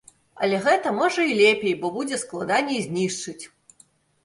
Але 0.45 0.61
гэта, 0.67 0.93
можа, 0.99 1.25
і 1.33 1.35
лепей, 1.41 1.77
бо 1.85 1.93
будзе 1.99 2.21
складаней 2.23 2.83
знішчыць. 2.89 3.41